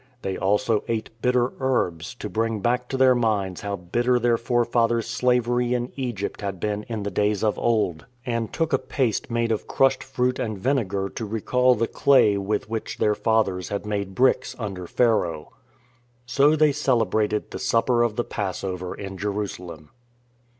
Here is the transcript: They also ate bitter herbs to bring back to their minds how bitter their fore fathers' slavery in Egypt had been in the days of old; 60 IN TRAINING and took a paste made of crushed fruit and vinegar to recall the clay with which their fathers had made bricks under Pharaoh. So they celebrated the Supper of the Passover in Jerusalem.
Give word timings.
They 0.23 0.35
also 0.35 0.83
ate 0.87 1.11
bitter 1.21 1.53
herbs 1.59 2.15
to 2.15 2.27
bring 2.27 2.59
back 2.59 2.89
to 2.89 2.97
their 2.97 3.13
minds 3.13 3.61
how 3.61 3.75
bitter 3.75 4.17
their 4.17 4.35
fore 4.35 4.65
fathers' 4.65 5.05
slavery 5.05 5.75
in 5.75 5.91
Egypt 5.95 6.41
had 6.41 6.59
been 6.59 6.81
in 6.89 7.03
the 7.03 7.11
days 7.11 7.43
of 7.43 7.59
old; 7.59 8.05
60 8.05 8.05
IN 8.05 8.07
TRAINING 8.23 8.37
and 8.45 8.53
took 8.55 8.73
a 8.73 8.77
paste 8.79 9.29
made 9.29 9.51
of 9.51 9.67
crushed 9.67 10.01
fruit 10.03 10.39
and 10.39 10.57
vinegar 10.57 11.07
to 11.09 11.23
recall 11.23 11.75
the 11.75 11.85
clay 11.85 12.35
with 12.35 12.67
which 12.67 12.97
their 12.97 13.13
fathers 13.13 13.69
had 13.69 13.85
made 13.85 14.15
bricks 14.15 14.55
under 14.57 14.87
Pharaoh. 14.87 15.51
So 16.25 16.55
they 16.55 16.71
celebrated 16.71 17.51
the 17.51 17.59
Supper 17.59 18.01
of 18.01 18.15
the 18.15 18.23
Passover 18.23 18.95
in 18.95 19.19
Jerusalem. 19.19 19.89